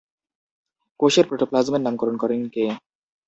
[0.99, 2.65] কোষের প্রোটোপ্লাজমের নামকরণ করেন কে?